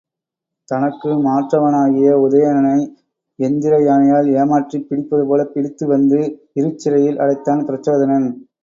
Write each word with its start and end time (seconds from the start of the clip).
தனக்கு 0.67 1.09
மாற்றவனாகிய 1.25 2.07
உதயணனை 2.23 2.79
எந்திர 3.39 3.73
யானையால் 3.81 4.31
ஏமாற்றிப் 4.35 4.89
பிடிப்பதுபோலப் 4.89 5.53
பிடித்து 5.53 5.87
வந்து 5.87 6.21
இருட்சிறையில் 6.55 7.21
அடைத்தான் 7.21 7.65
பிரச்சோதனன். 7.65 8.29